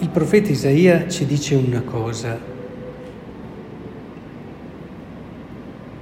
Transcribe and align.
il 0.00 0.08
profeta 0.08 0.50
Isaia 0.50 1.08
ci 1.08 1.26
dice 1.26 1.54
una 1.56 1.82
cosa, 1.82 2.38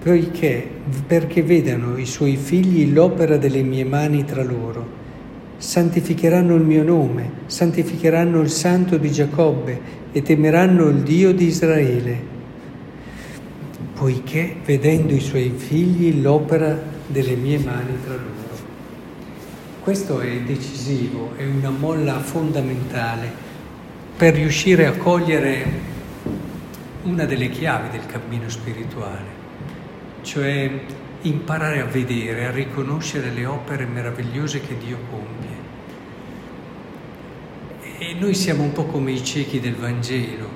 poiché 0.00 0.68
perché 1.04 1.42
vedano 1.42 1.98
i 1.98 2.06
suoi 2.06 2.36
figli 2.36 2.92
l'opera 2.92 3.36
delle 3.36 3.62
mie 3.62 3.84
mani 3.84 4.24
tra 4.24 4.44
loro, 4.44 4.86
santificheranno 5.56 6.54
il 6.54 6.62
mio 6.62 6.84
nome, 6.84 7.30
santificheranno 7.46 8.40
il 8.40 8.50
santo 8.50 8.98
di 8.98 9.10
Giacobbe 9.10 9.80
e 10.12 10.22
temeranno 10.22 10.86
il 10.86 11.02
Dio 11.02 11.34
di 11.34 11.46
Israele, 11.46 12.22
poiché 13.94 14.54
vedendo 14.64 15.12
i 15.12 15.20
suoi 15.20 15.52
figli 15.56 16.22
l'opera 16.22 16.80
delle 17.08 17.34
mie 17.34 17.58
mani 17.58 17.98
tra 18.04 18.14
loro. 18.14 18.36
Questo 19.82 20.20
è 20.20 20.40
decisivo, 20.42 21.32
è 21.36 21.44
una 21.44 21.70
molla 21.70 22.20
fondamentale 22.20 23.46
per 24.18 24.34
riuscire 24.34 24.86
a 24.86 24.96
cogliere 24.96 25.64
una 27.04 27.24
delle 27.24 27.48
chiavi 27.48 27.96
del 27.96 28.04
cammino 28.04 28.48
spirituale, 28.48 29.26
cioè 30.22 30.68
imparare 31.20 31.80
a 31.80 31.84
vedere, 31.84 32.46
a 32.46 32.50
riconoscere 32.50 33.30
le 33.30 33.46
opere 33.46 33.86
meravigliose 33.86 34.60
che 34.60 34.76
Dio 34.76 34.98
compie. 35.08 35.56
E 37.96 38.14
noi 38.18 38.34
siamo 38.34 38.64
un 38.64 38.72
po' 38.72 38.86
come 38.86 39.12
i 39.12 39.22
ciechi 39.22 39.60
del 39.60 39.76
Vangelo, 39.76 40.48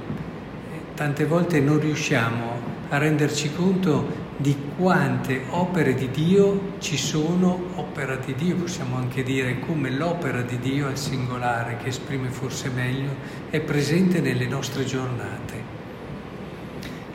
tante 0.97 1.25
volte 1.25 1.61
non 1.61 1.79
riusciamo 1.79 2.51
a 2.89 2.99
renderci 2.99 3.53
conto 3.53 4.22
di 4.37 4.57
quante 4.77 5.43
opere 5.51 5.95
di 5.95 6.11
Dio 6.11 6.73
ci 6.79 6.97
sono, 6.97 7.69
opera 7.77 8.17
di 8.17 8.35
Dio 8.35 8.57
possiamo 8.57 8.97
anche 8.97 9.23
dire 9.23 9.61
come 9.61 9.91
l'opera 9.91 10.43
di 10.43 10.59
Dio 10.59 10.89
al 10.89 10.99
singolare, 10.99 11.77
che 11.77 11.89
esprime 11.89 12.29
forse 12.29 12.71
meglio, 12.71 13.15
è 13.51 13.61
presente 13.61 14.21
nelle 14.21 14.47
nostre 14.47 14.85
giornate. 14.85 15.81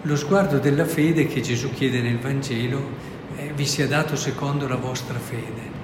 Lo 0.04 0.16
sguardo 0.16 0.60
della 0.60 0.86
fede 0.86 1.28
che 1.28 1.42
Gesù 1.42 1.74
chiede 1.74 2.02
nel 2.02 2.20
Vangelo 2.20 2.90
eh, 3.36 3.52
vi 3.54 3.66
sia 3.66 3.88
dato 3.88 4.16
secondo 4.16 4.68
la 4.68 4.78
vostra 4.78 5.18
fede. 5.18 5.76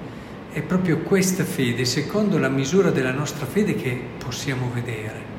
È 0.50 0.62
proprio 0.62 0.98
questa 0.98 1.44
fede, 1.44 1.84
secondo 1.84 2.38
la 2.38 2.48
misura 2.48 2.90
della 2.90 3.12
nostra 3.12 3.44
fede, 3.44 3.74
che 3.74 4.00
possiamo 4.18 4.70
vedere 4.72 5.32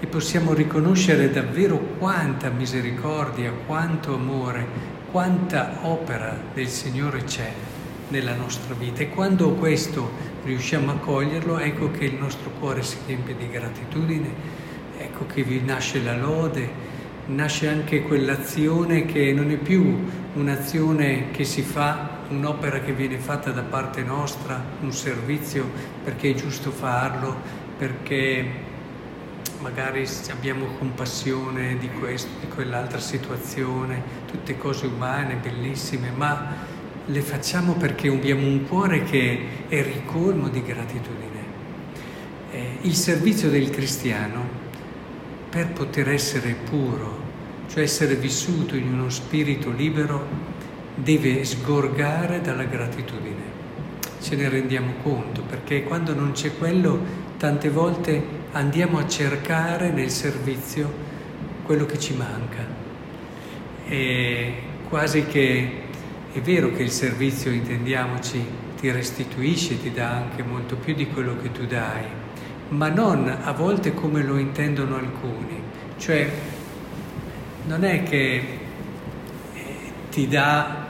e 0.00 0.06
possiamo 0.06 0.52
riconoscere 0.52 1.30
davvero 1.30 1.78
quanta 1.98 2.50
misericordia, 2.50 3.52
quanto 3.66 4.14
amore 4.14 5.02
quanta 5.14 5.78
opera 5.82 6.36
del 6.54 6.66
Signore 6.66 7.22
c'è 7.22 7.48
nella 8.08 8.34
nostra 8.34 8.74
vita. 8.74 9.02
E 9.02 9.10
quando 9.10 9.52
questo 9.52 10.10
riusciamo 10.42 10.90
a 10.90 10.96
coglierlo, 10.96 11.60
ecco 11.60 11.92
che 11.92 12.06
il 12.06 12.14
nostro 12.14 12.50
cuore 12.58 12.82
si 12.82 12.96
riempie 13.06 13.36
di 13.36 13.48
gratitudine, 13.48 14.28
ecco 14.98 15.24
che 15.26 15.44
vi 15.44 15.60
nasce 15.60 16.02
la 16.02 16.16
lode, 16.16 16.68
nasce 17.26 17.68
anche 17.68 18.02
quell'azione 18.02 19.04
che 19.04 19.32
non 19.32 19.52
è 19.52 19.56
più 19.56 20.04
un'azione 20.34 21.30
che 21.30 21.44
si 21.44 21.62
fa, 21.62 22.22
un'opera 22.30 22.80
che 22.80 22.92
viene 22.92 23.18
fatta 23.18 23.52
da 23.52 23.62
parte 23.62 24.02
nostra, 24.02 24.60
un 24.80 24.92
servizio 24.92 25.70
perché 26.02 26.30
è 26.32 26.34
giusto 26.34 26.72
farlo, 26.72 27.36
perché 27.78 28.72
magari 29.64 30.06
abbiamo 30.30 30.66
compassione 30.78 31.78
di 31.78 31.88
questo, 31.88 32.28
di 32.38 32.48
quell'altra 32.48 32.98
situazione, 32.98 34.02
tutte 34.26 34.58
cose 34.58 34.84
umane, 34.84 35.36
bellissime, 35.36 36.10
ma 36.14 36.54
le 37.06 37.20
facciamo 37.22 37.72
perché 37.72 38.08
abbiamo 38.08 38.46
un 38.46 38.66
cuore 38.68 39.04
che 39.04 39.66
è 39.68 39.82
ricolmo 39.82 40.48
di 40.48 40.62
gratitudine. 40.62 41.42
Eh, 42.50 42.78
il 42.82 42.94
servizio 42.94 43.48
del 43.48 43.70
cristiano, 43.70 44.46
per 45.48 45.68
poter 45.68 46.10
essere 46.10 46.54
puro, 46.68 47.22
cioè 47.68 47.84
essere 47.84 48.16
vissuto 48.16 48.76
in 48.76 48.92
uno 48.92 49.08
spirito 49.08 49.70
libero, 49.70 50.26
deve 50.94 51.42
sgorgare 51.42 52.42
dalla 52.42 52.64
gratitudine. 52.64 53.52
Ce 54.20 54.36
ne 54.36 54.46
rendiamo 54.50 54.92
conto, 55.02 55.40
perché 55.40 55.84
quando 55.84 56.14
non 56.14 56.32
c'è 56.32 56.54
quello 56.58 57.22
tante 57.38 57.70
volte 57.70 58.42
andiamo 58.54 58.98
a 58.98 59.08
cercare 59.08 59.90
nel 59.90 60.10
servizio 60.10 60.92
quello 61.64 61.86
che 61.86 61.98
ci 61.98 62.14
manca. 62.14 62.64
E 63.86 64.54
quasi 64.88 65.26
che 65.26 65.82
è 66.32 66.40
vero 66.40 66.70
che 66.72 66.82
il 66.82 66.90
servizio, 66.90 67.50
intendiamoci, 67.50 68.44
ti 68.78 68.90
restituisce, 68.90 69.80
ti 69.80 69.92
dà 69.92 70.10
anche 70.10 70.42
molto 70.42 70.76
più 70.76 70.94
di 70.94 71.08
quello 71.08 71.36
che 71.40 71.50
tu 71.50 71.66
dai, 71.66 72.04
ma 72.68 72.88
non 72.88 73.28
a 73.42 73.52
volte 73.52 73.92
come 73.92 74.22
lo 74.22 74.36
intendono 74.36 74.96
alcuni. 74.96 75.60
Cioè, 75.96 76.30
non 77.66 77.84
è 77.84 78.02
che 78.04 78.58
eh, 79.54 79.64
ti 80.10 80.28
dà, 80.28 80.86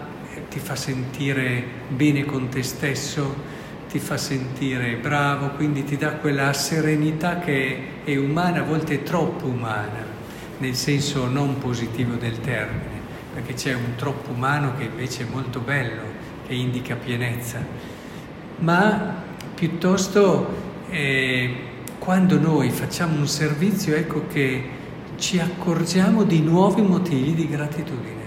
ti 0.50 0.58
fa 0.58 0.76
sentire 0.76 1.64
bene 1.88 2.24
con 2.24 2.48
te 2.48 2.62
stesso, 2.62 3.34
ti 3.94 4.00
fa 4.00 4.16
sentire 4.16 4.96
bravo, 4.96 5.50
quindi 5.50 5.84
ti 5.84 5.96
dà 5.96 6.14
quella 6.14 6.52
serenità 6.52 7.38
che 7.38 8.02
è 8.02 8.16
umana, 8.16 8.58
a 8.58 8.64
volte 8.64 9.04
troppo 9.04 9.46
umana, 9.46 10.04
nel 10.58 10.74
senso 10.74 11.28
non 11.28 11.58
positivo 11.58 12.16
del 12.16 12.40
termine, 12.40 13.00
perché 13.32 13.54
c'è 13.54 13.72
un 13.72 13.94
troppo 13.94 14.32
umano 14.32 14.74
che 14.76 14.82
invece 14.82 15.22
è 15.22 15.26
molto 15.30 15.60
bello, 15.60 16.02
che 16.44 16.54
indica 16.54 16.96
pienezza, 16.96 17.64
ma 18.58 19.14
piuttosto 19.54 20.82
eh, 20.90 21.54
quando 22.00 22.40
noi 22.40 22.70
facciamo 22.70 23.16
un 23.16 23.28
servizio, 23.28 23.94
ecco 23.94 24.26
che 24.26 24.70
ci 25.18 25.38
accorgiamo 25.38 26.24
di 26.24 26.40
nuovi 26.40 26.82
motivi 26.82 27.32
di 27.32 27.48
gratitudine. 27.48 28.22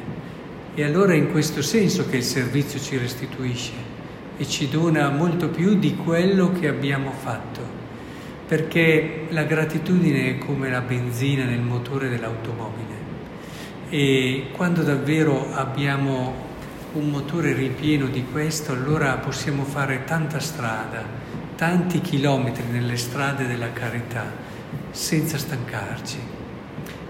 E 0.76 0.84
allora 0.86 1.12
è 1.12 1.18
in 1.18 1.30
questo 1.30 1.62
senso 1.62 2.08
che 2.08 2.16
il 2.16 2.24
servizio 2.24 2.80
ci 2.80 2.96
restituisce 2.96 3.96
e 4.38 4.48
ci 4.48 4.70
dona 4.70 5.10
molto 5.10 5.50
più 5.50 5.76
di 5.76 5.96
quello 5.96 6.52
che 6.52 6.68
abbiamo 6.68 7.12
fatto, 7.12 7.62
perché 8.48 9.28
la 9.30 9.44
gratitudine 9.44 10.30
è 10.30 10.38
come 10.38 10.70
la 10.70 10.82
benzina 10.82 11.46
nel 11.46 11.62
motore 11.62 12.10
dell'automobile 12.10 12.98
e 13.90 14.48
quando 14.52 14.84
davvero 14.84 15.54
abbiamo 15.54 16.46
un 16.94 17.10
motore 17.10 17.54
ripieno 17.54 18.08
di 18.08 18.26
questo, 18.30 18.74
allora 18.74 19.14
possiamo 19.16 19.64
fare 19.64 20.04
tanta 20.04 20.40
strada, 20.40 21.04
tanti 21.56 22.02
chilometri 22.02 22.66
nelle 22.70 22.98
strade 22.98 23.46
della 23.48 23.72
carità, 23.72 24.26
senza 24.92 25.38
stancarci. 25.38 26.18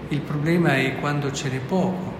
Il 0.08 0.20
problema 0.20 0.76
è 0.76 0.96
quando 1.00 1.32
ce 1.32 1.48
n'è 1.48 1.58
poco, 1.58 2.14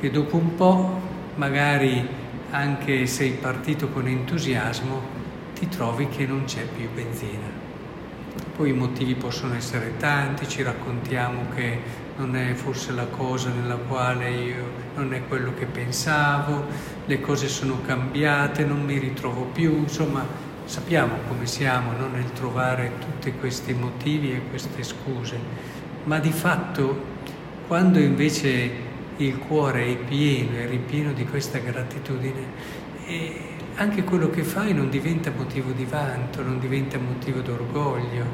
che 0.00 0.10
dopo 0.10 0.36
un 0.36 0.54
po' 0.56 1.00
magari 1.36 2.06
anche 2.50 3.06
se 3.06 3.14
sei 3.14 3.30
partito 3.32 3.88
con 3.88 4.06
entusiasmo, 4.06 5.18
ti 5.54 5.68
trovi 5.68 6.08
che 6.08 6.26
non 6.26 6.44
c'è 6.44 6.62
più 6.62 6.88
benzina. 6.92 7.68
Poi 8.56 8.70
i 8.70 8.74
motivi 8.74 9.14
possono 9.14 9.54
essere 9.54 9.96
tanti, 9.96 10.48
ci 10.48 10.62
raccontiamo 10.62 11.46
che 11.54 11.78
non 12.16 12.36
è 12.36 12.52
forse 12.54 12.92
la 12.92 13.06
cosa 13.06 13.50
nella 13.50 13.76
quale 13.76 14.30
io 14.30 14.64
non 14.96 15.14
è 15.14 15.22
quello 15.26 15.54
che 15.54 15.64
pensavo, 15.64 16.66
le 17.06 17.20
cose 17.20 17.48
sono 17.48 17.80
cambiate, 17.80 18.64
non 18.64 18.84
mi 18.84 18.98
ritrovo 18.98 19.44
più, 19.44 19.78
insomma 19.78 20.26
sappiamo 20.64 21.16
come 21.26 21.46
siamo 21.46 21.92
no? 21.92 22.08
nel 22.08 22.32
trovare 22.32 22.92
tutti 22.98 23.32
questi 23.32 23.72
motivi 23.72 24.32
e 24.32 24.42
queste 24.50 24.82
scuse, 24.82 25.38
ma 26.04 26.18
di 26.18 26.32
fatto 26.32 27.18
quando 27.66 27.98
invece 27.98 28.88
il 29.24 29.38
cuore 29.38 29.86
è 29.86 29.96
pieno, 29.96 30.56
è 30.56 30.68
ripieno 30.68 31.12
di 31.12 31.24
questa 31.24 31.58
gratitudine 31.58 32.40
e 33.06 33.40
anche 33.74 34.04
quello 34.04 34.30
che 34.30 34.42
fai 34.42 34.74
non 34.74 34.90
diventa 34.90 35.30
motivo 35.30 35.70
di 35.72 35.84
vanto, 35.84 36.42
non 36.42 36.58
diventa 36.58 36.98
motivo 36.98 37.40
d'orgoglio, 37.40 38.24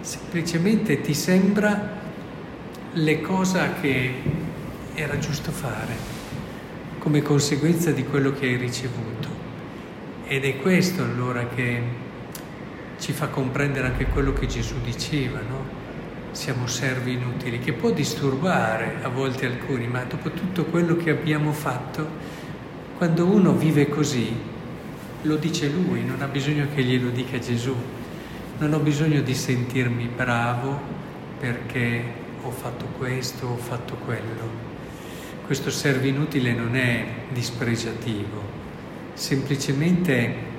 semplicemente 0.00 1.00
ti 1.00 1.14
sembra 1.14 2.00
le 2.92 3.20
cose 3.20 3.70
che 3.80 4.14
era 4.94 5.18
giusto 5.18 5.50
fare 5.50 6.20
come 6.98 7.22
conseguenza 7.22 7.90
di 7.90 8.04
quello 8.04 8.32
che 8.32 8.46
hai 8.46 8.56
ricevuto. 8.56 9.28
Ed 10.26 10.44
è 10.44 10.56
questo 10.58 11.02
allora 11.02 11.46
che 11.46 11.82
ci 12.98 13.12
fa 13.12 13.26
comprendere 13.26 13.88
anche 13.88 14.06
quello 14.06 14.32
che 14.32 14.46
Gesù 14.46 14.80
diceva, 14.82 15.40
no? 15.40 15.81
Siamo 16.32 16.66
servi 16.66 17.12
inutili, 17.12 17.60
che 17.60 17.72
può 17.72 17.90
disturbare 17.90 18.96
a 19.02 19.08
volte 19.08 19.46
alcuni, 19.46 19.86
ma 19.86 20.02
dopo 20.04 20.30
tutto 20.30 20.64
quello 20.64 20.96
che 20.96 21.10
abbiamo 21.10 21.52
fatto, 21.52 22.08
quando 22.96 23.24
uno 23.24 23.52
vive 23.52 23.88
così, 23.88 24.34
lo 25.22 25.36
dice 25.36 25.68
lui, 25.68 26.04
non 26.04 26.20
ha 26.22 26.26
bisogno 26.26 26.66
che 26.74 26.82
glielo 26.82 27.10
dica 27.10 27.38
Gesù, 27.38 27.74
non 28.58 28.72
ho 28.72 28.78
bisogno 28.78 29.20
di 29.20 29.34
sentirmi 29.34 30.08
bravo 30.14 30.78
perché 31.38 32.02
ho 32.42 32.50
fatto 32.50 32.86
questo, 32.98 33.46
ho 33.46 33.56
fatto 33.56 33.96
quello. 34.04 34.70
Questo 35.44 35.70
serve 35.70 36.08
inutile 36.08 36.52
non 36.52 36.76
è 36.76 37.04
dispregiativo, 37.32 38.42
semplicemente 39.14 40.50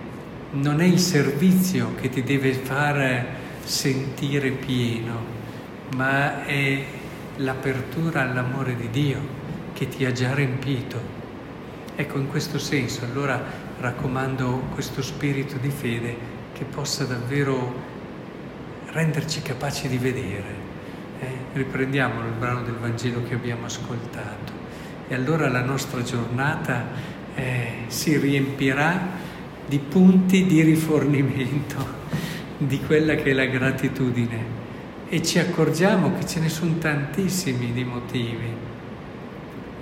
non 0.51 0.81
è 0.81 0.85
il 0.85 0.99
servizio 0.99 1.95
che 1.99 2.09
ti 2.09 2.23
deve 2.23 2.53
far 2.53 3.25
sentire 3.63 4.51
pieno, 4.51 5.41
ma 5.95 6.45
è 6.45 6.83
l'apertura 7.37 8.21
all'amore 8.21 8.75
di 8.75 8.89
Dio 8.89 9.19
che 9.73 9.87
ti 9.87 10.05
ha 10.05 10.11
già 10.11 10.33
riempito. 10.33 11.21
Ecco, 11.95 12.17
in 12.17 12.27
questo 12.27 12.57
senso, 12.57 13.05
allora 13.05 13.41
raccomando 13.79 14.69
questo 14.73 15.01
spirito 15.01 15.57
di 15.57 15.69
fede 15.69 16.15
che 16.53 16.63
possa 16.65 17.05
davvero 17.05 17.91
renderci 18.87 19.41
capaci 19.41 19.87
di 19.87 19.97
vedere. 19.97 20.71
Eh? 21.19 21.27
Riprendiamo 21.53 22.21
il 22.21 22.33
brano 22.37 22.63
del 22.63 22.75
Vangelo 22.75 23.23
che 23.23 23.35
abbiamo 23.35 23.65
ascoltato 23.65 24.61
e 25.07 25.15
allora 25.15 25.49
la 25.49 25.63
nostra 25.63 26.01
giornata 26.01 26.85
eh, 27.35 27.83
si 27.87 28.17
riempirà 28.17 29.21
di 29.65 29.79
punti 29.79 30.45
di 30.45 30.61
rifornimento 30.61 32.01
di 32.57 32.79
quella 32.81 33.15
che 33.15 33.31
è 33.31 33.33
la 33.33 33.45
gratitudine 33.45 34.62
e 35.13 35.21
ci 35.21 35.37
accorgiamo 35.37 36.17
che 36.17 36.25
ce 36.25 36.39
ne 36.39 36.49
sono 36.49 36.75
tantissimi 36.79 37.71
di 37.71 37.83
motivi 37.83 38.51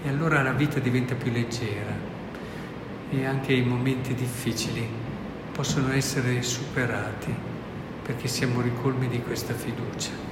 e 0.03 0.09
allora 0.09 0.41
la 0.41 0.51
vita 0.51 0.81
diventa 0.81 1.15
più 1.15 1.31
leggera 1.31 1.95
e 3.09 3.25
anche 3.25 3.53
i 3.53 3.61
momenti 3.61 4.13
difficili 4.13 4.85
possono 5.53 5.93
essere 5.93 6.41
superati 6.41 7.33
perché 8.03 8.27
siamo 8.27 8.59
ricolmi 8.59 9.07
di 9.07 9.21
questa 9.21 9.53
fiducia. 9.53 10.30